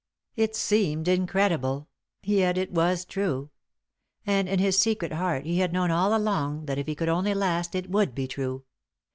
It 0.35 0.55
seemed 0.55 1.07
incredible; 1.07 1.87
yet 2.23 2.57
it 2.57 2.71
was 2.71 3.05
true. 3.05 3.51
And 4.25 4.49
in 4.49 4.57
his 4.57 4.79
secret 4.79 5.11
heart 5.11 5.45
he 5.45 5.59
had 5.59 5.73
known 5.73 5.91
all 5.91 6.15
along 6.17 6.65
that 6.65 6.79
if 6.79 6.87
he 6.87 6.95
could 6.95 7.07
only 7.09 7.35
last 7.35 7.75
it 7.75 7.87
would 7.91 8.15
be 8.15 8.27
true. 8.27 8.63